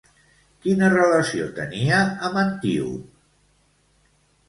Quina 0.65 0.89
relació 0.93 1.51
tenia 1.61 2.01
amb 2.31 2.43
Antíope? 2.47 3.09